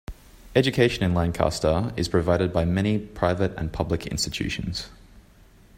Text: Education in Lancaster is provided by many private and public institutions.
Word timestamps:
Education 0.55 1.03
in 1.03 1.13
Lancaster 1.13 1.93
is 1.95 2.07
provided 2.07 2.51
by 2.51 2.65
many 2.65 2.97
private 2.97 3.53
and 3.55 3.71
public 3.71 4.07
institutions. 4.07 4.89